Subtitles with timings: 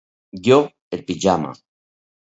[0.47, 0.57] Jo,
[0.97, 1.53] el pijama.